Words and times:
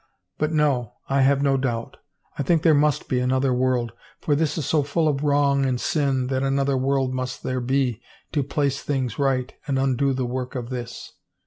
But 0.39 0.51
no, 0.51 0.93
I 1.09 1.21
have 1.21 1.43
no 1.43 1.57
doubt. 1.57 1.97
I 2.35 2.41
think 2.41 2.63
there 2.63 2.73
must 2.73 3.07
be 3.07 3.19
another 3.19 3.53
world 3.53 3.91
for 4.19 4.35
this 4.35 4.57
is 4.57 4.65
so 4.65 4.81
full 4.81 5.07
of 5.07 5.21
wrong 5.21 5.63
and 5.63 5.79
sin 5.79 6.25
that 6.25 6.41
another 6.41 6.75
world 6.75 7.13
must 7.13 7.43
there 7.43 7.61
be 7.61 8.01
to 8.31 8.41
place 8.41 8.81
things 8.81 9.19
right 9.19 9.53
and 9.67 9.77
undo 9.77 10.13
the 10.13 10.25
work 10.25 10.55
of 10.55 10.71
this. 10.71 11.13